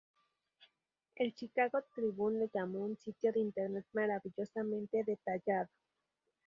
El 1.13 1.35
"Chicago 1.35 1.83
Tribune" 1.95 2.39
lo 2.39 2.49
llamó 2.51 2.79
"un 2.79 2.97
sitio 2.97 3.31
de 3.31 3.39
Internet 3.41 3.85
maravillosamente 3.93 5.03
detallado. 5.03 5.69